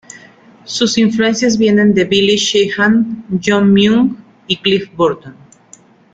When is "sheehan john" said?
2.35-3.71